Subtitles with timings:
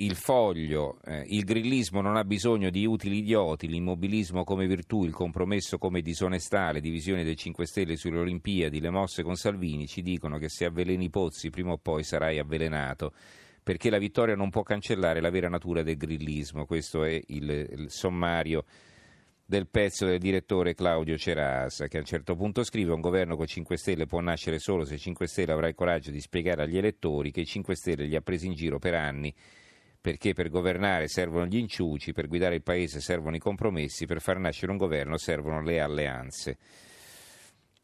[0.00, 5.12] il foglio, eh, il grillismo non ha bisogno di utili idioti, l'immobilismo come virtù, il
[5.12, 10.02] compromesso come disonestà, le divisioni dei 5 Stelle sulle Olimpiadi, le mosse con Salvini ci
[10.02, 13.12] dicono che se avveleni Pozzi prima o poi sarai avvelenato
[13.62, 16.64] perché la vittoria non può cancellare la vera natura del grillismo.
[16.64, 18.64] Questo è il, il sommario
[19.44, 23.46] del pezzo del direttore Claudio Cerasa, che a un certo punto scrive un governo con
[23.46, 27.30] 5 Stelle può nascere solo se 5 Stelle avrà il coraggio di spiegare agli elettori
[27.30, 29.34] che i 5 Stelle li ha presi in giro per anni
[30.08, 34.38] perché per governare servono gli inciuci, per guidare il paese servono i compromessi, per far
[34.38, 36.56] nascere un governo servono le alleanze.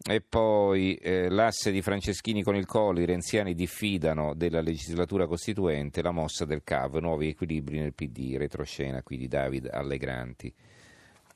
[0.02, 6.00] E poi eh, l'asse di Franceschini con il Colli, i renziani diffidano della legislatura costituente,
[6.00, 10.50] la mossa del CAV, nuovi equilibri nel PD, retroscena qui di David Allegranti.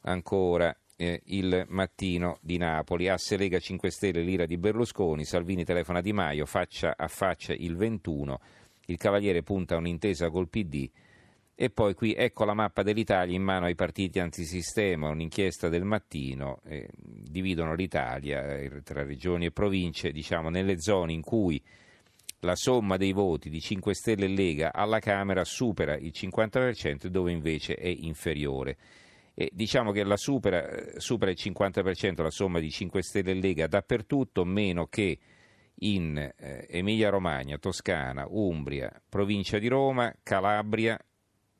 [0.05, 6.01] Ancora eh, il mattino di Napoli, asse Lega 5 Stelle, l'ira di Berlusconi, Salvini telefona
[6.01, 8.41] Di Maio, faccia a faccia il 21,
[8.89, 10.91] il Cavaliere punta un'intesa col PD,
[11.61, 16.61] e poi qui ecco la mappa dell'Italia in mano ai partiti antisistema, un'inchiesta del mattino,
[16.65, 21.61] eh, dividono l'Italia eh, tra regioni e province, diciamo nelle zone in cui
[22.43, 27.33] la somma dei voti di 5 Stelle e Lega alla Camera supera il 50% dove
[27.33, 28.77] invece è inferiore.
[29.35, 33.35] E diciamo che la supera, eh, supera il 50% la somma di 5 Stelle e
[33.35, 35.19] Lega dappertutto, meno che
[35.81, 40.99] in eh, Emilia Romagna, Toscana, Umbria, provincia di Roma, Calabria,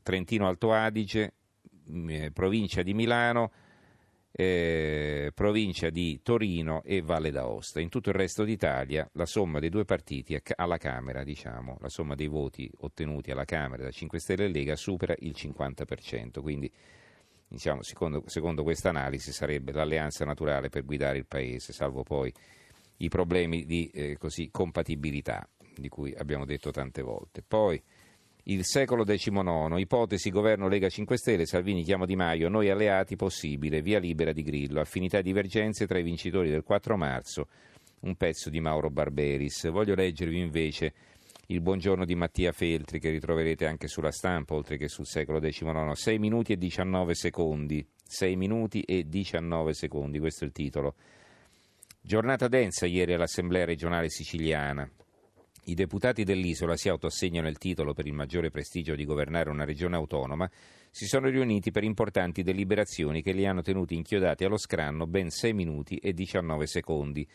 [0.03, 1.35] Trentino Alto Adige,
[1.91, 3.51] mm, eh, provincia di Milano,
[4.31, 7.81] eh, provincia di Torino e Valle d'Aosta.
[7.81, 12.15] In tutto il resto d'Italia la somma dei due partiti alla Camera, diciamo, la somma
[12.15, 16.71] dei voti ottenuti alla Camera da 5 Stelle e Lega supera il 50%, quindi
[17.49, 22.33] diciamo, secondo, secondo questa analisi sarebbe l'alleanza naturale per guidare il Paese, salvo poi
[22.99, 27.43] i problemi di eh, così, compatibilità di cui abbiamo detto tante volte.
[27.47, 27.81] Poi
[28.51, 33.83] il secolo XIX, ipotesi governo Lega 5 Stelle, Salvini chiama Di Maio, noi alleati possibile,
[33.83, 37.49] via libera di Grillo, affinità e divergenze tra i vincitori del 4 marzo,
[38.01, 39.69] un pezzo di Mauro Barberis.
[39.69, 40.95] Voglio leggervi invece
[41.49, 45.93] il buongiorno di Mattia Feltri che ritroverete anche sulla stampa, oltre che sul secolo XIX,
[45.93, 50.95] 6 minuti e 19 secondi, 6 minuti e 19 secondi, questo è il titolo.
[52.01, 54.89] Giornata densa ieri all'Assemblea regionale siciliana.
[55.65, 59.97] I deputati dell'isola si autoassegnano il titolo per il maggiore prestigio di governare una regione
[59.97, 60.49] autonoma,
[60.91, 65.53] si sono riuniti per importanti deliberazioni che li hanno tenuti inchiodati allo scranno ben 6
[65.53, 67.29] minuti e 19 secondi.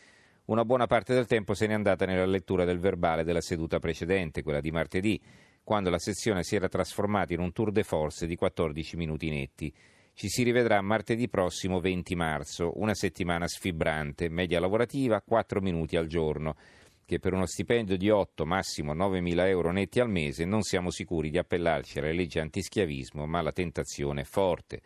[0.46, 4.42] Una buona parte del tempo se n'è andata nella lettura del verbale della seduta precedente,
[4.42, 5.20] quella di martedì,
[5.62, 9.72] quando la sezione si era trasformata in un tour de force di 14 minuti netti.
[10.16, 16.06] Ci si rivedrà martedì prossimo 20 marzo, una settimana sfibrante, media lavorativa 4 minuti al
[16.06, 16.54] giorno
[17.04, 20.90] che per uno stipendio di 8, massimo 9 mila euro netti al mese non siamo
[20.90, 24.80] sicuri di appellarci alle leggi antischiavismo, ma la tentazione è forte.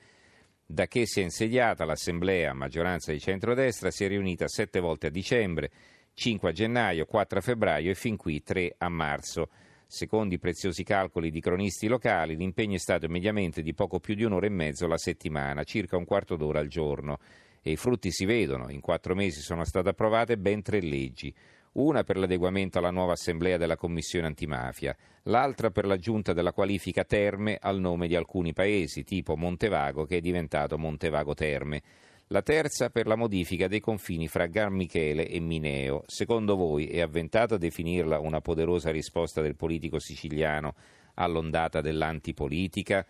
[0.64, 5.10] Da che si è insediata l'Assemblea maggioranza di centrodestra si è riunita sette volte a
[5.10, 5.70] dicembre,
[6.14, 9.50] 5 a gennaio, 4 a febbraio e fin qui 3 a marzo.
[9.90, 14.22] Secondo i preziosi calcoli di cronisti locali, l'impegno è stato mediamente di poco più di
[14.22, 17.18] un'ora e mezzo la settimana, circa un quarto d'ora al giorno.
[17.62, 18.70] E i frutti si vedono.
[18.70, 21.34] In quattro mesi sono state approvate ben tre leggi
[21.72, 27.56] una per l'adeguamento alla nuova assemblea della Commissione antimafia, l'altra per l'aggiunta della qualifica Terme
[27.60, 31.82] al nome di alcuni paesi, tipo Montevago che è diventato Montevago Terme.
[32.30, 36.02] La terza per la modifica dei confini fra Gar Michele e Mineo.
[36.06, 40.74] Secondo voi è avventato a definirla una poderosa risposta del politico siciliano
[41.14, 43.06] all'ondata dell'antipolitica?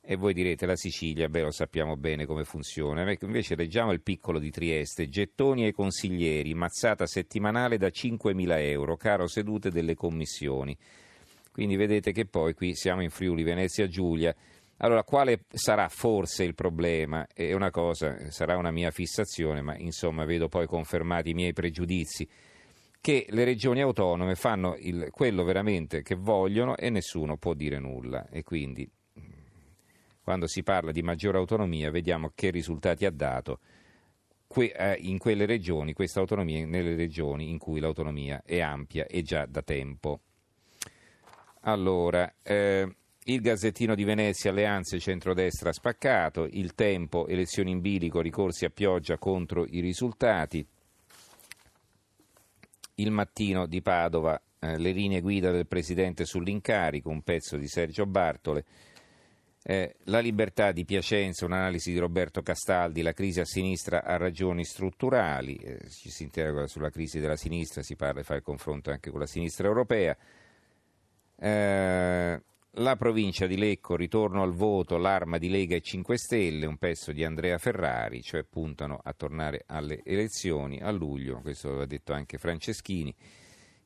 [0.00, 3.04] E voi direte la Sicilia, beh lo sappiamo bene come funziona.
[3.20, 9.26] Invece leggiamo il piccolo di Trieste, gettoni ai consiglieri, mazzata settimanale da 5.000 euro, caro
[9.26, 10.74] sedute delle commissioni.
[11.52, 14.34] Quindi vedete che poi qui siamo in Friuli, Venezia, Giulia.
[14.82, 17.26] Allora, quale sarà forse il problema?
[17.32, 22.26] È una cosa, sarà una mia fissazione, ma insomma vedo poi confermati i miei pregiudizi,
[22.98, 28.28] che le regioni autonome fanno il, quello veramente che vogliono e nessuno può dire nulla.
[28.30, 28.90] E quindi
[30.22, 33.58] quando si parla di maggiore autonomia vediamo che risultati ha dato
[34.54, 39.44] eh, in quelle regioni, questa autonomia nelle regioni in cui l'autonomia è ampia e già
[39.44, 40.20] da tempo.
[41.62, 42.94] Allora, eh,
[43.24, 49.18] il Gazzettino di Venezia, alleanze centrodestra spaccato, il tempo, elezioni in bilico, ricorsi a pioggia
[49.18, 50.66] contro i risultati.
[52.94, 58.06] Il mattino di Padova, eh, le linee guida del Presidente sull'incarico, un pezzo di Sergio
[58.06, 58.64] Bartole.
[59.62, 64.64] Eh, la libertà di Piacenza, un'analisi di Roberto Castaldi, la crisi a sinistra ha ragioni
[64.64, 68.90] strutturali, eh, ci si interroga sulla crisi della sinistra, si parla e fa il confronto
[68.90, 70.16] anche con la sinistra europea.
[72.74, 77.10] La provincia di Lecco, ritorno al voto, l'arma di Lega e 5 Stelle, un pezzo
[77.10, 82.38] di Andrea Ferrari, cioè puntano a tornare alle elezioni a luglio, questo l'aveva detto anche
[82.38, 83.12] Franceschini.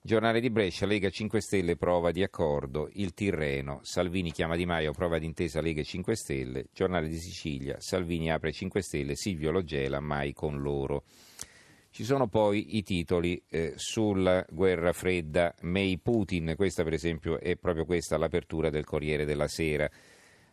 [0.03, 4.93] Giornale di Brescia, Lega 5 Stelle, prova di accordo, il Tirreno, Salvini chiama Di Maio,
[4.93, 10.35] prova d'intesa Lega 5 Stelle, Giornale di Sicilia, Salvini apre 5 Stelle, Silvio Logela, mai
[10.35, 11.05] con loro.
[11.94, 17.55] Ci sono poi i titoli eh, sulla guerra fredda, May Putin, questa per esempio è
[17.55, 19.88] proprio questa l'apertura del Corriere della Sera.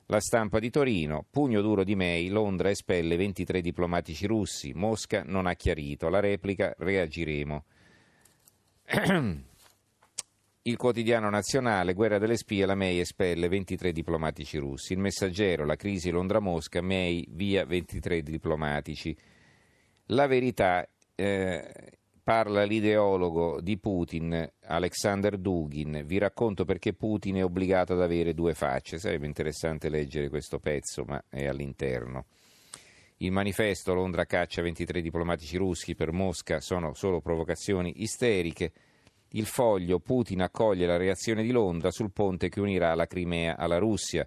[0.05, 5.47] La stampa di Torino, pugno duro di May, Londra espelle 23 diplomatici russi, Mosca non
[5.47, 7.65] ha chiarito, la replica reagiremo.
[10.61, 14.93] Il quotidiano nazionale, guerra delle spie, la May espelle 23 diplomatici russi.
[14.93, 19.17] Il messaggero, la crisi Londra-Mosca, May via 23 diplomatici.
[20.07, 21.91] La verità, eh,
[22.23, 26.03] parla l'ideologo di Putin, Alexander Dugin.
[26.05, 28.99] Vi racconto perché Putin è obbligato ad avere due facce.
[28.99, 32.25] Sarebbe interessante leggere questo pezzo, ma è all'interno.
[33.17, 38.71] Il manifesto Londra caccia 23 diplomatici russi per Mosca sono solo provocazioni isteriche.
[39.33, 43.77] Il foglio Putin accoglie la reazione di Londra sul ponte che unirà la Crimea alla
[43.77, 44.25] Russia.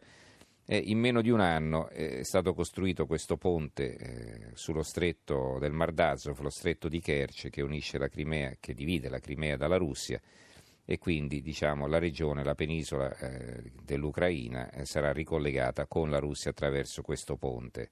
[0.66, 5.72] Eh, in meno di un anno è stato costruito questo ponte eh, sullo stretto del
[5.72, 9.76] Mar d'Azov, lo stretto di Kerch che unisce la Crimea, che divide la Crimea dalla
[9.76, 10.18] Russia
[10.86, 16.50] e quindi diciamo, la regione, la penisola eh, dell'Ucraina eh, sarà ricollegata con la Russia
[16.50, 17.90] attraverso questo ponte.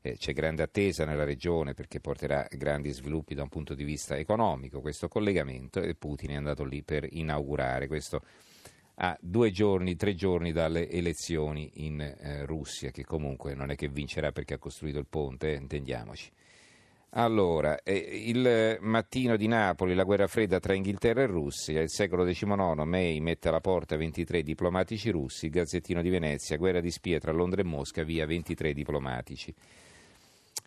[0.00, 4.16] Eh, c'è grande attesa nella regione perché porterà grandi sviluppi da un punto di vista
[4.16, 8.22] economico questo collegamento e Putin è andato lì per inaugurare questo
[8.98, 13.88] a due giorni, tre giorni dalle elezioni in eh, Russia, che comunque non è che
[13.88, 16.30] vincerà perché ha costruito il ponte, eh, intendiamoci.
[17.10, 22.24] Allora, eh, il mattino di Napoli, la guerra fredda tra Inghilterra e Russia, il secolo
[22.24, 27.18] XIX, May mette alla porta 23 diplomatici russi, il Gazzettino di Venezia, guerra di spie
[27.18, 29.54] tra Londra e Mosca, via 23 diplomatici.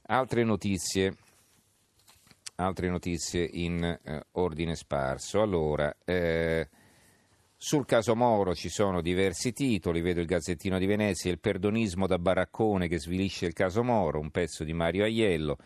[0.08, 1.16] Altre notizie,
[2.56, 5.42] altre notizie in eh, ordine sparso.
[5.42, 6.68] Allora, eh,
[7.62, 12.18] sul caso Moro ci sono diversi titoli, vedo il Gazzettino di Venezia, il perdonismo da
[12.18, 15.58] baraccone che svilisce il caso Moro, un pezzo di Mario Aiello.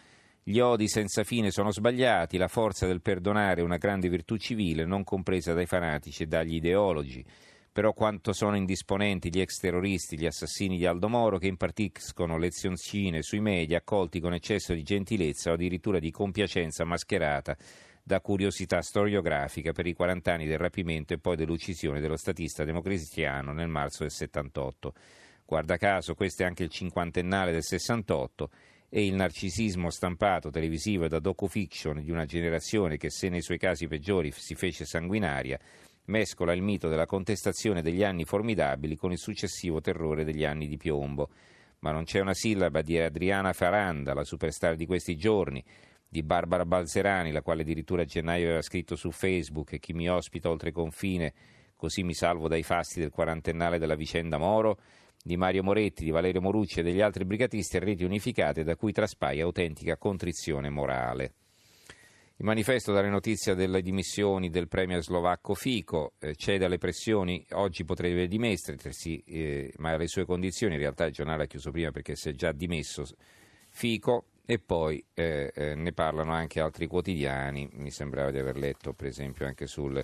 [0.42, 4.86] Gli odi senza fine sono sbagliati, la forza del perdonare è una grande virtù civile,
[4.86, 7.24] non compresa dai fanatici e dagli ideologi
[7.74, 13.24] però quanto sono indisponenti gli ex terroristi, gli assassini di Aldo Moro che impartiscono lezioncine
[13.24, 17.58] sui media accolti con eccesso di gentilezza o addirittura di compiacenza mascherata
[18.04, 23.54] da curiosità storiografica per i 40 anni del rapimento e poi dell'uccisione dello statista democristiano
[23.54, 24.94] nel marzo del 78.
[25.44, 28.50] Guarda caso, questo è anche il cinquantennale del 68
[28.88, 33.58] e il narcisismo stampato televisivo e da docufiction di una generazione che se nei suoi
[33.58, 35.60] casi peggiori si fece sanguinaria
[36.06, 40.78] mescola il mito della contestazione degli anni formidabili con il successivo terrore degli anni di
[40.78, 41.30] piombo.
[41.80, 45.64] Ma non c'è una sillaba di Adriana Faranda, la superstar di questi giorni,
[46.08, 50.50] di Barbara Balzerani, la quale addirittura a gennaio aveva scritto su Facebook chi mi ospita
[50.50, 51.34] oltre confine,
[51.76, 54.80] così mi salvo dai fasti del quarantennale della vicenda Moro,
[55.22, 58.92] di Mario Moretti, di Valerio Morucci e degli altri brigatisti a reti unificate da cui
[58.92, 61.34] traspaia autentica contrizione morale.
[62.44, 67.86] Il manifesto dalle notizie delle dimissioni del premier slovacco Fico eh, cede alle pressioni, oggi
[67.86, 72.18] potrebbe dimettersi, eh, ma alle sue condizioni, in realtà il giornale ha chiuso prima perché
[72.18, 73.06] si è già dimesso
[73.70, 78.92] Fico e poi eh, eh, ne parlano anche altri quotidiani, mi sembrava di aver letto
[78.92, 80.04] per esempio anche sul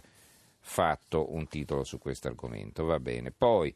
[0.61, 3.33] Fatto un titolo su questo argomento, va bene.
[3.37, 3.75] Poi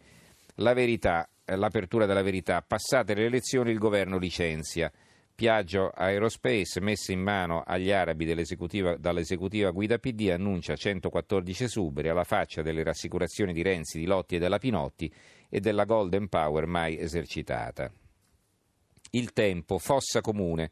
[0.56, 4.90] la verità, eh, l'apertura della verità, passate le elezioni il governo licenzia.
[5.36, 12.62] Piaggio Aerospace, messa in mano agli arabi dall'esecutiva, guida PD, annuncia 114 esuberi alla faccia
[12.62, 15.12] delle rassicurazioni di Renzi, di Lotti e della Pinotti
[15.50, 17.92] e della Golden Power mai esercitata.
[19.10, 20.70] Il tempo, fossa comune.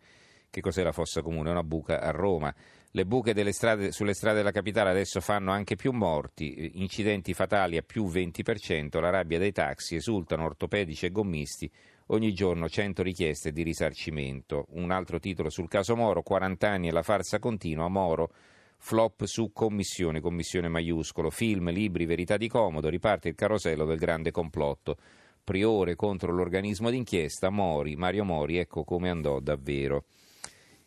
[0.52, 1.50] Che cos'è la fossa comune?
[1.50, 2.54] Una buca a Roma.
[2.94, 7.82] Le buche strade, sulle strade della capitale adesso fanno anche più morti, incidenti fatali a
[7.84, 11.72] più 20%, la rabbia dei taxi, esultano ortopedici e gommisti,
[12.12, 14.66] ogni giorno 100 richieste di risarcimento.
[14.70, 18.32] Un altro titolo sul caso Moro, 40 anni e la farsa continua, Moro,
[18.78, 24.32] flop su commissione, commissione maiuscolo, film, libri, verità di comodo, riparte il carosello del grande
[24.32, 24.98] complotto.
[25.44, 30.06] Priore contro l'organismo d'inchiesta, Mori, Mario Mori, ecco come andò davvero.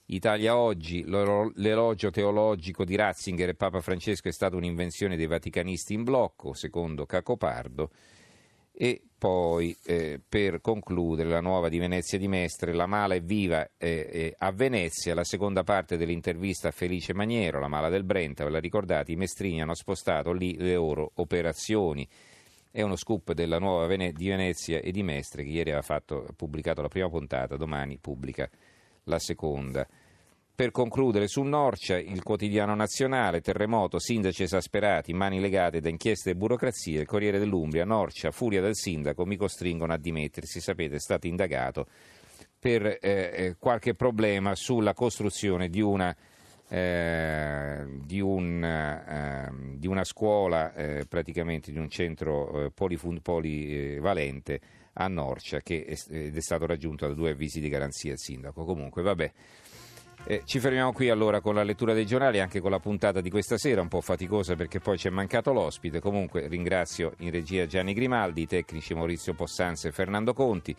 [0.06, 6.04] Italia oggi, l'elogio teologico di Ratzinger e Papa Francesco è stata un'invenzione dei vaticanisti in
[6.04, 7.90] blocco, secondo Cacopardo.
[8.70, 13.64] E poi, eh, per concludere, la nuova di Venezia di Mestre, La mala è viva
[13.78, 18.44] eh, eh, a Venezia, la seconda parte dell'intervista a Felice Maniero, la mala del Brenta,
[18.44, 22.06] ve la ricordate, i mestrini hanno spostato lì le loro operazioni.
[22.70, 26.82] È uno scoop della nuova Vene- di Venezia e di Mestre che ieri fatto, pubblicato
[26.82, 28.46] la prima puntata, domani pubblica
[29.04, 29.88] la seconda.
[30.56, 36.36] Per concludere, su Norcia, il quotidiano nazionale, terremoto, sindaci esasperati, mani legate da inchieste e
[36.36, 41.26] burocrazie, il Corriere dell'Umbria, Norcia, furia del sindaco, mi costringono a dimettersi, sapete, è stato
[41.26, 41.88] indagato
[42.56, 46.14] per eh, eh, qualche problema sulla costruzione di una,
[46.68, 54.60] eh, di un, eh, di una scuola, eh, praticamente di un centro eh, polifun- polivalente
[54.92, 58.64] a Norcia, che è, ed è stato raggiunto da due avvisi di garanzia il sindaco.
[58.64, 59.32] Comunque, vabbè.
[60.26, 63.28] Eh, ci fermiamo qui allora con la lettura dei giornali, anche con la puntata di
[63.28, 66.00] questa sera, un po' faticosa perché poi ci è mancato l'ospite.
[66.00, 70.74] Comunque ringrazio in regia Gianni Grimaldi, i tecnici Maurizio Possanze e Fernando Conti,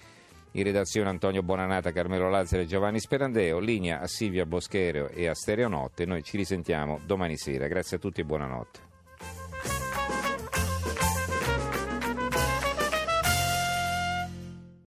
[0.54, 5.36] in redazione Antonio Bonanata, Carmelo Lazzaro e Giovanni Sperandeo, linea a Silvia Boschero e a
[5.36, 6.06] Stereonotte.
[6.06, 7.68] Noi ci risentiamo domani sera.
[7.68, 8.95] Grazie a tutti e buonanotte.